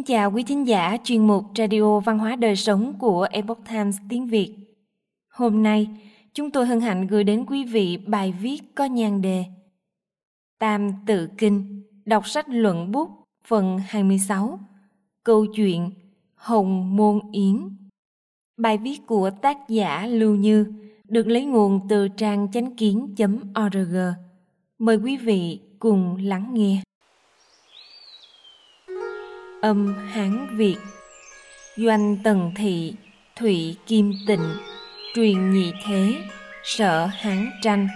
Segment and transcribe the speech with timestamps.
[0.00, 3.96] Kính chào quý thính giả chuyên mục Radio Văn hóa Đời Sống của Epoch Times
[4.08, 4.54] tiếng Việt.
[5.28, 5.88] Hôm nay,
[6.34, 9.44] chúng tôi hân hạnh gửi đến quý vị bài viết có nhan đề
[10.58, 13.10] Tam Tự Kinh, đọc sách luận bút,
[13.44, 14.58] phần 26,
[15.24, 15.90] câu chuyện
[16.34, 17.76] Hồng Môn Yến.
[18.56, 20.72] Bài viết của tác giả Lưu Như
[21.08, 23.96] được lấy nguồn từ trang chánh kiến.org.
[24.78, 26.82] Mời quý vị cùng lắng nghe.
[29.60, 30.76] Âm Hán Việt.
[31.76, 32.94] Doanh Tần Thị,
[33.36, 34.56] Thụy Kim Tịnh.
[35.14, 36.14] Truyền nhị thế
[36.64, 37.88] Sợ Hán Tranh.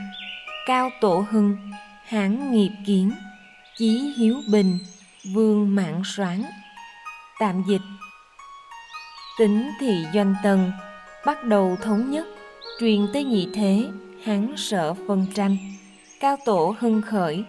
[0.66, 1.56] Cao Tổ Hưng,
[2.04, 3.12] Hán Nghiệp Kiến.
[3.76, 4.78] Chí Hiếu Bình,
[5.34, 6.44] Vương Mạng Soán.
[7.40, 7.82] Tạm dịch.
[9.38, 10.72] Tính thị doanh tần
[11.26, 12.26] Bắt đầu thống nhất,
[12.80, 13.88] Truyền tới nhị thế,
[14.24, 15.56] Hán sợ phân tranh.
[16.20, 17.44] Cao Tổ Hưng khởi,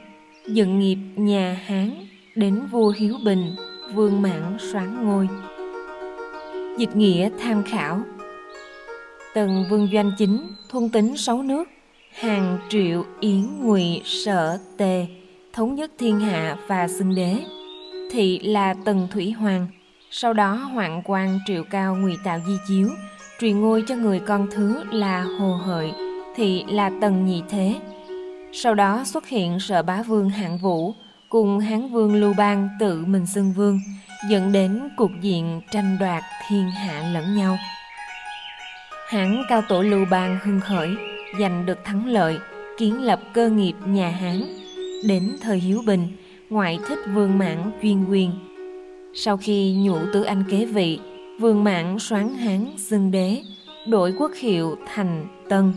[0.47, 3.55] Dựng nghiệp nhà Hán Đến vua Hiếu Bình.
[3.95, 5.29] Vương Mãn soán ngôi.
[6.77, 8.01] Dịch nghĩa tham khảo.
[9.33, 11.63] Tần vương doanh chính Thôn tính sáu nước
[12.11, 15.05] Hàng triệu, yến, ngụy, sở, tề,
[15.53, 17.35] Thống nhất thiên hạ và xưng đế.
[18.11, 19.67] Thị là Tần Thủy Hoàng,
[20.11, 22.89] Sau đó hoạn quan triệu cao, ngụy tạo di chiếu,
[23.39, 25.91] Truyền ngôi cho người con thứ là Hồ Hợi,
[26.35, 27.75] Thị là Tần Nhị Thế.
[28.53, 30.93] Sau đó xuất hiện sở bá vương hạng vũ
[31.29, 33.79] cùng Hán Vương Lưu Bang tự mình xưng vương,
[34.29, 37.57] dẫn đến cuộc diện tranh đoạt thiên hạ lẫn nhau.
[39.07, 40.89] Hán cao tổ Lưu Bang hưng khởi,
[41.39, 42.37] giành được thắng lợi,
[42.77, 44.43] kiến lập cơ nghiệp nhà Hán.
[45.07, 46.07] Đến thời Hiếu Bình,
[46.49, 48.31] ngoại thích Vương Mãn chuyên quyền.
[49.15, 50.99] Sau khi nhũ tử anh kế vị,
[51.39, 53.41] Vương Mãn soán Hán xưng đế,
[53.87, 55.73] đổi quốc hiệu thành Tân.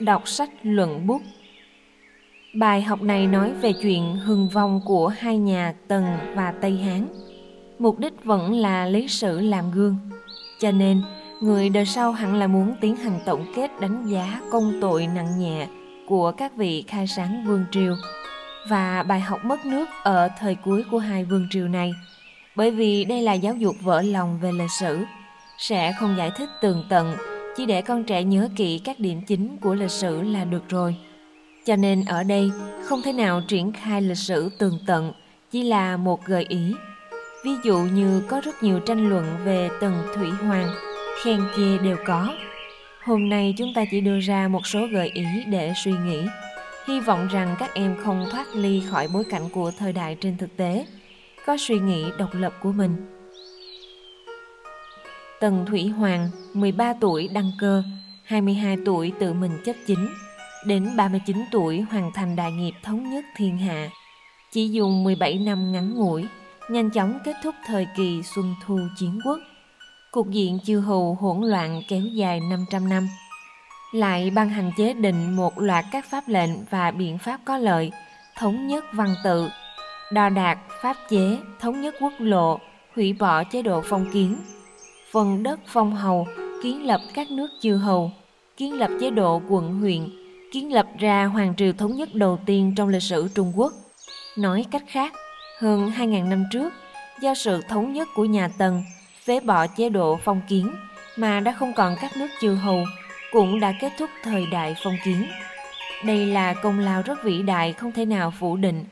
[0.00, 1.22] Đọc sách luận bút
[2.54, 7.06] Bài học này nói về chuyện hưng vong của hai nhà Tần và Tây Hán.
[7.78, 9.96] Mục đích vẫn là lấy sử làm gương.
[10.60, 11.02] Cho nên,
[11.40, 15.38] người đời sau hẳn là muốn tiến hành tổng kết đánh giá công tội nặng
[15.38, 15.66] nhẹ
[16.06, 17.94] của các vị khai sáng vương triều
[18.68, 21.92] và bài học mất nước ở thời cuối của hai vương triều này
[22.56, 25.04] bởi vì đây là giáo dục vỡ lòng về lịch sử
[25.58, 27.16] sẽ không giải thích tường tận
[27.56, 30.96] chỉ để con trẻ nhớ kỹ các điểm chính của lịch sử là được rồi
[31.64, 32.50] cho nên ở đây
[32.84, 35.12] không thể nào triển khai lịch sử tường tận,
[35.50, 36.74] chỉ là một gợi ý.
[37.44, 40.68] Ví dụ như có rất nhiều tranh luận về Tần Thủy Hoàng,
[41.24, 42.34] khen chê đều có.
[43.04, 46.22] Hôm nay chúng ta chỉ đưa ra một số gợi ý để suy nghĩ.
[46.86, 50.36] Hy vọng rằng các em không thoát ly khỏi bối cảnh của thời đại trên
[50.36, 50.86] thực tế,
[51.46, 52.96] có suy nghĩ độc lập của mình.
[55.40, 57.82] Tần Thủy Hoàng, 13 tuổi đăng cơ,
[58.24, 60.08] 22 tuổi tự mình chấp chính,
[60.66, 63.90] Đến 39 tuổi hoàn thành đại nghiệp thống nhất thiên hạ.
[64.52, 66.24] Chỉ dùng 17 năm ngắn ngủi,
[66.70, 69.38] nhanh chóng kết thúc thời kỳ xuân thu chiến quốc.
[70.10, 73.08] Cục diện chư hầu hỗn loạn kéo dài 500 năm.
[73.92, 77.92] Lại ban hành chế định một loạt các pháp lệnh và biện pháp có lợi,
[78.36, 79.48] thống nhất văn tự,
[80.12, 82.58] đo đạt pháp chế, thống nhất quốc lộ,
[82.94, 84.36] hủy bỏ chế độ phong kiến,
[85.12, 86.26] phần đất phong hầu,
[86.62, 88.12] kiến lập các nước chư hầu,
[88.56, 90.23] kiến lập chế độ quận huyện,
[90.54, 93.72] kiến lập ra hoàng triều thống nhất đầu tiên trong lịch sử Trung Quốc.
[94.36, 95.12] Nói cách khác,
[95.58, 96.72] hơn 2.000 năm trước,
[97.20, 98.84] do sự thống nhất của nhà Tần,
[99.24, 100.74] phế bỏ chế độ phong kiến
[101.16, 102.84] mà đã không còn các nước chư hầu,
[103.32, 105.26] cũng đã kết thúc thời đại phong kiến.
[106.04, 108.84] Đây là công lao rất vĩ đại không thể nào phủ định.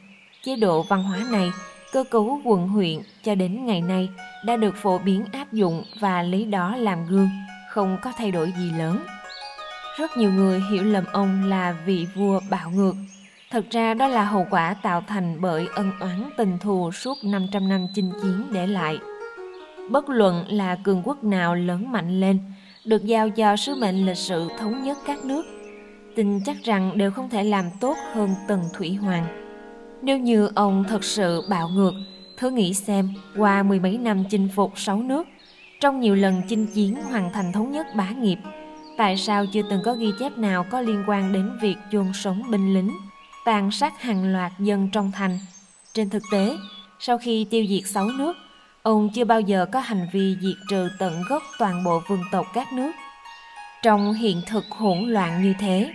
[0.43, 1.51] Chế độ văn hóa này,
[1.93, 4.09] cơ cấu quận huyện cho đến ngày nay
[4.45, 7.31] đã được phổ biến áp dụng và lấy đó làm gương,
[7.71, 8.99] không có thay đổi gì lớn.
[10.03, 12.95] Rất nhiều người hiểu lầm ông là vị vua bạo ngược.
[13.51, 17.69] Thật ra đó là hậu quả tạo thành bởi ân oán tình thù suốt 500
[17.69, 18.99] năm chinh chiến để lại.
[19.91, 22.39] Bất luận là cường quốc nào lớn mạnh lên,
[22.85, 25.43] được giao cho sứ mệnh lịch sử thống nhất các nước,
[26.17, 29.27] tin chắc rằng đều không thể làm tốt hơn Tần Thủy Hoàng.
[30.03, 31.95] Nếu như ông thật sự bạo ngược,
[32.37, 35.27] thử nghĩ xem qua mười mấy năm chinh phục sáu nước,
[35.81, 38.39] trong nhiều lần chinh chiến hoàn thành thống nhất bá nghiệp,
[38.97, 42.43] tại sao chưa từng có ghi chép nào có liên quan đến việc chôn sống
[42.51, 42.91] binh lính,
[43.45, 45.39] tàn sát hàng loạt dân trong thành.
[45.95, 46.57] Trên thực tế,
[46.99, 48.37] sau khi tiêu diệt sáu nước,
[48.83, 52.47] ông chưa bao giờ có hành vi diệt trừ tận gốc toàn bộ vương tộc
[52.55, 52.93] các nước.
[53.83, 55.93] Trong hiện thực hỗn loạn như thế,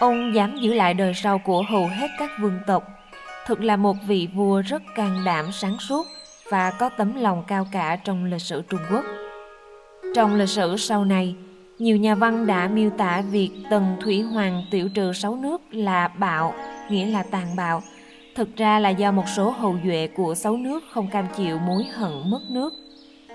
[0.00, 2.84] ông dám giữ lại đời sau của hầu hết các vương tộc.
[3.46, 6.06] Thực là một vị vua rất can đảm sáng suốt
[6.50, 9.04] và có tấm lòng cao cả trong lịch sử Trung Quốc.
[10.14, 11.34] Trong lịch sử sau này,
[11.80, 16.08] nhiều nhà văn đã miêu tả việc Tần Thủy Hoàng tiểu trừ sáu nước là
[16.08, 16.54] bạo,
[16.90, 17.82] nghĩa là tàn bạo,
[18.34, 21.84] thực ra là do một số hậu duệ của sáu nước không cam chịu mối
[21.84, 22.74] hận mất nước,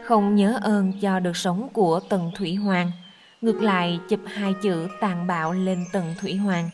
[0.03, 2.91] không nhớ ơn cho được sống của Tần Thủy Hoàng,
[3.41, 6.69] ngược lại chụp hai chữ tàn bạo lên Tần Thủy Hoàng.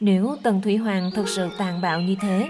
[0.00, 2.48] Nếu Tần Thủy Hoàng thực sự tàn bạo như thế,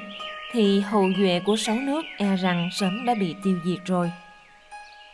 [0.52, 4.12] thì hậu duệ của sáu nước e rằng sớm đã bị tiêu diệt rồi.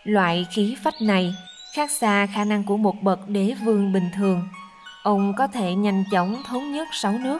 [0.05, 1.35] Loại khí phách này
[1.79, 4.43] khác xa khả năng của một bậc đế vương bình thường.
[5.03, 7.39] Ông có thể nhanh chóng thống nhất sáu nước,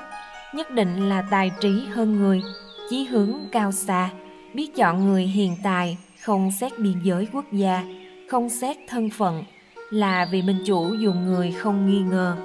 [0.55, 2.43] nhất định là tài trí hơn người,
[2.91, 4.11] chí hướng cao xa,
[4.55, 7.85] biết chọn người hiền tài, không xét biên giới quốc gia,
[8.31, 9.45] không xét thân phận,
[9.91, 12.37] là vì minh chủ dùng người không nghi ngờ.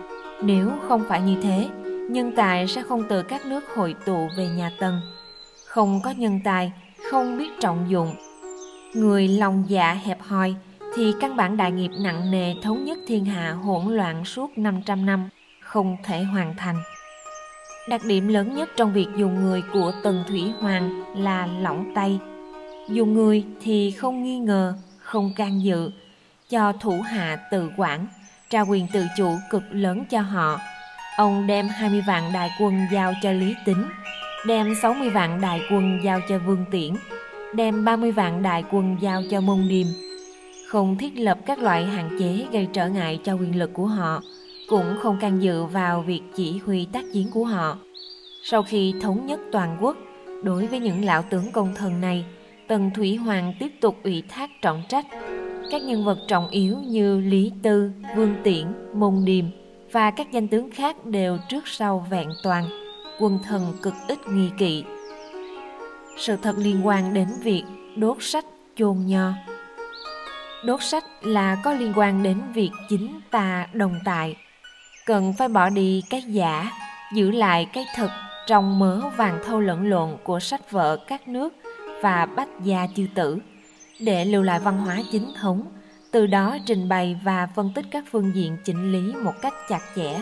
[0.43, 1.67] Nếu không phải như thế,
[2.09, 5.01] nhân tài sẽ không từ các nước hội tụ về nhà tần.
[5.65, 6.71] Không có nhân tài,
[7.11, 8.15] không biết trọng dụng.
[8.93, 10.55] Người lòng dạ hẹp hòi,
[10.95, 15.05] thì căn bản đại nghiệp nặng nề thống nhất thiên hạ hỗn loạn suốt 500
[15.05, 15.29] năm
[15.59, 16.75] không thể hoàn thành.
[17.89, 22.19] Đặc điểm lớn nhất trong việc dùng người của Tần Thủy Hoàng là lỏng tay.
[22.89, 25.91] Dùng người thì không nghi ngờ, không can dự,
[26.49, 28.07] cho thủ hạ tự quản,
[28.49, 30.59] trao quyền tự chủ cực lớn cho họ.
[31.17, 33.85] Ông đem 20 vạn đại quân giao cho Lý Tính,
[34.45, 36.93] đem 60 vạn đại quân giao cho Vương Tiễn,
[37.53, 39.87] đem 30 vạn đại quân giao cho Mông Điềm,
[40.73, 44.21] không thiết lập các loại hạn chế gây trở ngại cho quyền lực của họ,
[44.69, 47.77] cũng không can dự vào việc chỉ huy tác chiến của họ.
[48.43, 49.97] Sau khi thống nhất toàn quốc,
[50.43, 52.25] đối với những lão tướng công thần này,
[52.67, 55.05] Tần Thủy Hoàng tiếp tục ủy thác trọng trách.
[55.71, 59.45] Các nhân vật trọng yếu như Lý Tư, Vương Tiễn, Môn Điềm
[59.91, 62.65] và các danh tướng khác đều trước sau vẹn toàn,
[63.19, 64.83] quân thần cực ít nghi kỵ.
[66.17, 67.63] Sự thật liên quan đến việc
[67.95, 69.31] đốt sách chôn nho
[70.63, 74.35] đốt sách là có liên quan đến việc chính ta đồng tại
[75.05, 76.71] cần phải bỏ đi cái giả,
[77.13, 78.09] giữ lại cái thực
[78.47, 81.53] trong mớ vàng thâu lẫn lộn của sách vở các nước
[82.01, 83.37] và bách gia chư tử.
[83.99, 85.65] Để lưu lại văn hóa chính thống,
[86.11, 89.81] từ đó trình bày và phân tích các phương diện chỉnh lý một cách chặt
[89.95, 90.19] chẽ.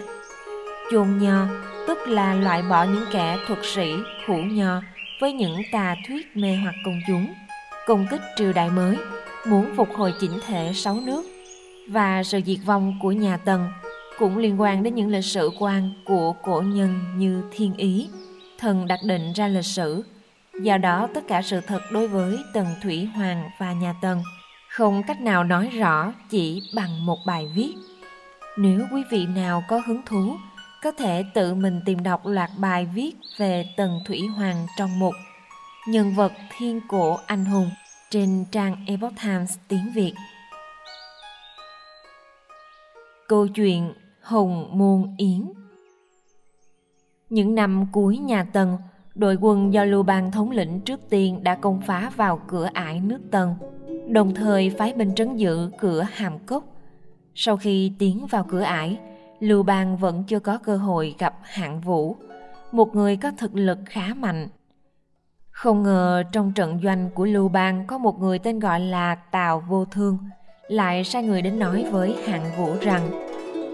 [0.91, 1.45] Chôn nho,
[1.87, 3.93] tức là loại bỏ những kẻ thuật sĩ
[4.25, 4.81] hữu nho
[5.21, 7.33] với những tà thuyết mê hoặc công chúng.
[7.87, 8.97] Công kích triều đại mới
[9.45, 11.23] muốn phục hồi chỉnh thể sáu nước
[11.89, 13.69] và sự diệt vong của nhà Tần
[14.17, 18.09] cũng liên quan đến những lịch sử quan của cổ nhân như thiên ý,
[18.59, 20.03] thần đặt định ra lịch sử.
[20.61, 24.23] Do đó tất cả sự thật đối với Tần Thủy Hoàng và nhà Tần
[24.69, 27.73] không cách nào nói rõ chỉ bằng một bài viết.
[28.57, 30.35] Nếu quý vị nào có hứng thú,
[30.83, 35.13] có thể tự mình tìm đọc loạt bài viết về Tần Thủy Hoàng trong mục
[35.87, 37.69] Nhân vật thiên cổ anh hùng
[38.11, 40.13] trên trang Epoch Times tiếng Việt.
[43.27, 45.51] Câu chuyện Hồng Môn Yến
[47.29, 48.77] Những năm cuối nhà Tần,
[49.15, 52.99] đội quân do Lưu Bang thống lĩnh trước tiên đã công phá vào cửa ải
[52.99, 53.55] nước Tần,
[54.07, 56.63] đồng thời phái binh trấn giữ cửa Hàm Cốc.
[57.35, 58.99] Sau khi tiến vào cửa ải,
[59.39, 62.15] Lưu Bang vẫn chưa có cơ hội gặp Hạng Vũ,
[62.71, 64.47] một người có thực lực khá mạnh
[65.51, 69.63] không ngờ trong trận doanh của Lưu Bang có một người tên gọi là Tào
[69.67, 70.17] Vô Thương,
[70.67, 73.09] lại sai người đến nói với Hạng Vũ rằng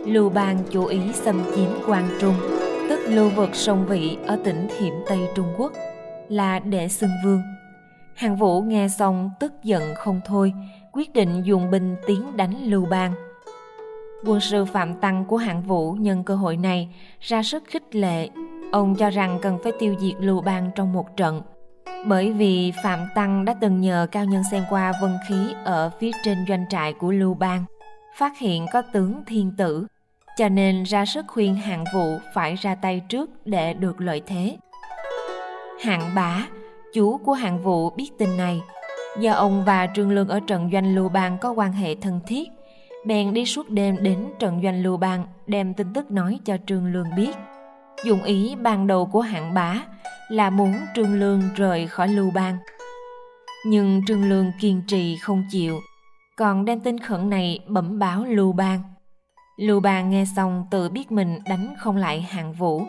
[0.06, 2.36] Lưu Bang chủ ý xâm chiếm Quang Trung,
[2.90, 5.72] tức lưu vực sông Vị ở tỉnh Thiểm Tây Trung Quốc,
[6.30, 7.42] là để xưng vương.
[8.16, 10.54] Hạng Vũ nghe xong tức giận không thôi,
[10.92, 13.14] quyết định dùng binh tiến đánh Lưu Bang.
[14.26, 18.30] Quân sư Phạm Tăng của Hạng Vũ nhân cơ hội này ra sức khích lệ,
[18.72, 21.42] ông cho rằng cần phải tiêu diệt Lưu Bang trong một trận–
[22.08, 26.12] bởi vì Phạm Tăng đã từng nhờ cao nhân xem qua vân khí ở phía
[26.24, 27.66] trên doanh trại của Lưu Bang,
[28.18, 29.88] phát hiện có tướng thiên tử,
[30.38, 34.58] cho nên ra sức khuyên hạng vụ phải ra tay trước để được lợi thế.
[35.84, 36.48] Hạng bá,
[36.94, 38.62] chú của hạng vụ biết tin này,
[39.20, 42.50] do ông và Trương Lương ở trận doanh Lưu Bang có quan hệ thân thiết,
[43.06, 46.94] bèn đi suốt đêm đến trận doanh Lưu Bang đem tin tức nói cho Trương
[46.94, 47.36] Lương biết.
[48.06, 49.76] Dụng ý ban đầu của hạng bá
[50.30, 52.58] là muốn Trương Lương rời khỏi Lưu Bang.
[53.66, 55.80] Nhưng Trương Lương kiên trì không chịu,
[56.38, 58.80] còn đem tin khẩn này bẩm báo Lưu Bang.
[59.58, 62.84] Lưu Bang nghe xong tự biết mình đánh không lại hạng vũ,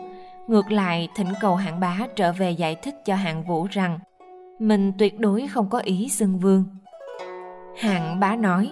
[0.47, 3.99] ngược lại thỉnh cầu hạng bá trở về giải thích cho hạng vũ rằng
[4.59, 6.63] mình tuyệt đối không có ý xưng vương.
[7.77, 8.71] Hạng bá nói,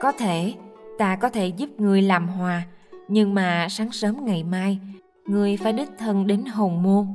[0.00, 0.54] có thể,
[0.98, 2.62] ta có thể giúp người làm hòa,
[3.08, 4.78] nhưng mà sáng sớm ngày mai,
[5.26, 7.06] người phải đích thân đến hồng môn,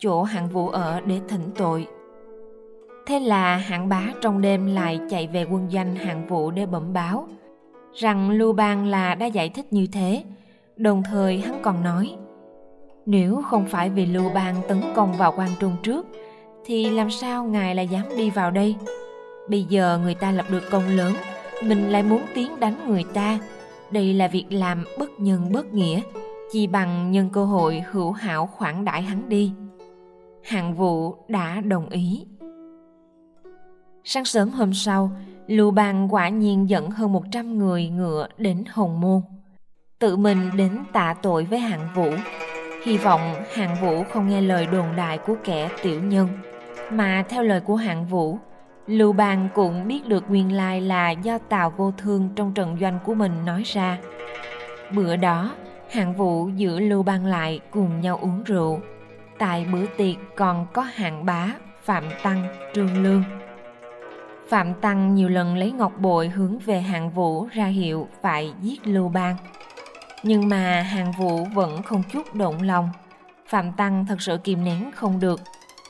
[0.00, 1.86] chỗ hạng vũ ở để thỉnh tội.
[3.06, 6.92] Thế là hạng bá trong đêm lại chạy về quân danh hạng vũ để bẩm
[6.92, 7.28] báo
[7.94, 10.24] rằng Lưu Bang là đã giải thích như thế,
[10.76, 12.16] đồng thời hắn còn nói
[13.06, 16.06] Nếu không phải vì Lưu Bang tấn công vào quan trung trước,
[16.64, 18.76] thì làm sao ngài lại dám đi vào đây?
[19.48, 21.12] Bây giờ người ta lập được công lớn,
[21.64, 23.38] mình lại muốn tiến đánh người ta.
[23.90, 26.00] Đây là việc làm bất nhân bất nghĩa,
[26.52, 29.52] chỉ bằng nhân cơ hội hữu hảo khoản đãi hắn đi.
[30.44, 32.26] Hạng vụ đã đồng ý.
[34.04, 35.10] Sáng sớm hôm sau,
[35.46, 39.20] Lưu Bang quả nhiên dẫn hơn 100 người ngựa đến Hồng Môn.
[39.98, 42.10] Tự mình đến tạ tội với hạng vũ.
[42.84, 46.28] Hy vọng hạng vũ không nghe lời đồn đại của kẻ tiểu nhân,
[46.90, 48.38] mà theo lời của hạng vũ,
[48.86, 52.98] Lưu Bang cũng biết được nguyên lai là do Tào Vô Thương trong trận doanh
[53.04, 53.98] của mình nói ra.
[54.94, 55.54] Bữa đó,
[55.90, 58.80] hạng vũ giữ Lưu Bang lại cùng nhau uống rượu.
[59.40, 61.48] Tại bữa tiệc còn có hạng bá,
[61.84, 62.44] Phạm Tăng,
[62.74, 63.24] Trương Lương.
[64.48, 68.86] Phạm Tăng nhiều lần lấy ngọc bội hướng về hạng vũ ra hiệu phải giết
[68.86, 69.36] Lưu Bang.
[70.22, 72.88] Nhưng mà hạng vũ vẫn không chút động lòng.
[73.46, 75.40] Phạm Tăng thật sự kìm nén không được.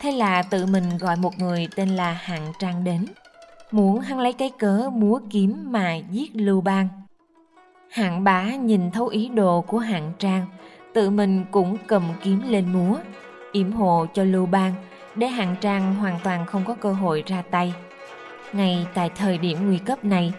[0.01, 3.07] Thế là tự mình gọi một người tên là Hạng Trang đến.
[3.71, 6.89] Muốn hắn lấy cái cớ múa kiếm mà giết Lưu Bang.
[7.91, 10.47] Hạng bá nhìn thấu ý đồ của hạng trang,
[10.95, 12.97] tự mình cũng cầm kiếm lên múa,
[13.53, 14.75] yểm hộ cho Lưu Bang
[15.15, 17.75] để hạng trang hoàn toàn không có cơ hội ra tay.
[18.53, 20.33] Ngay tại thời điểm nguy cấp này,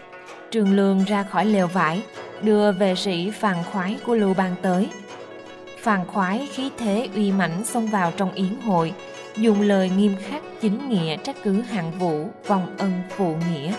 [0.50, 2.02] Trường Lương ra khỏi lều vải,
[2.42, 4.88] đưa về sĩ phàn khoái của Lưu Bang tới.
[5.78, 8.92] Phàn khoái khí thế uy mãnh xông vào trong yến hội,
[9.36, 13.72] dùng lời nghiêm khắc chính nghĩa trách cứ hạng vũ vòng ân phụ nghĩa.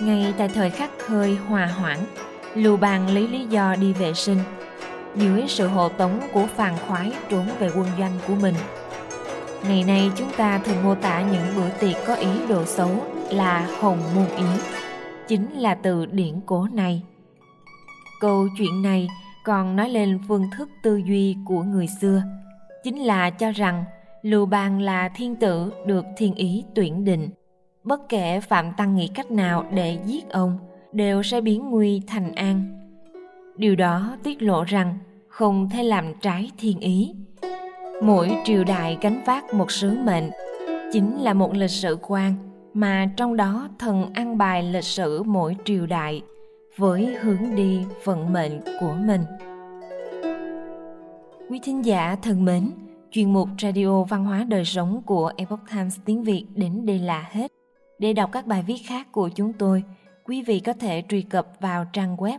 [0.00, 1.98] Ngay tại thời khắc hơi hòa hoãn,
[2.54, 4.38] Lưu Bang lấy lý do đi vệ sinh,
[5.16, 8.54] dưới sự hộ tống của phàn khoái trốn về quân doanh của mình.
[9.68, 12.90] Ngày nay chúng ta thường mô tả những bữa tiệc có ý đồ xấu
[13.30, 14.56] là hồng môn yến,
[15.28, 17.02] chính là từ điển cổ này.
[18.20, 19.08] Câu chuyện này
[19.44, 22.22] còn nói lên phương thức tư duy của người xưa,
[22.84, 23.84] chính là cho rằng
[24.22, 27.30] Lưu Bang là thiên tử được thiên ý tuyển định.
[27.84, 30.58] Bất kể Phạm Tăng nghĩ cách nào để giết ông,
[30.92, 32.73] đều sẽ biến nguy thành an.
[33.56, 37.14] Điều đó tiết lộ rằng không thể làm trái thiên ý.
[38.02, 40.30] Mỗi triều đại gánh vác một sứ mệnh,
[40.92, 42.34] chính là một lịch sử quan
[42.72, 46.22] mà trong đó thần ăn bài lịch sử mỗi triều đại
[46.76, 49.20] với hướng đi vận mệnh của mình.
[51.50, 52.70] Quý thính giả thân mến,
[53.10, 57.28] chuyên mục Radio Văn hóa Đời Sống của Epoch Times tiếng Việt đến đây là
[57.30, 57.52] hết.
[57.98, 59.82] Để đọc các bài viết khác của chúng tôi,
[60.24, 62.38] quý vị có thể truy cập vào trang web